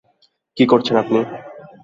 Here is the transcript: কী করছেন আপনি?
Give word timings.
কী 0.57 0.63
করছেন 0.65 0.95
আপনি? 0.97 1.19